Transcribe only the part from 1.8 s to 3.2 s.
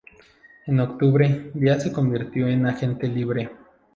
se convirtió en agente